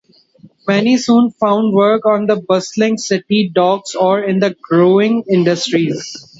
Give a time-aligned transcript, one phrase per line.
[0.67, 6.25] Many soon found work on the bustling city docks, or in the growing industries.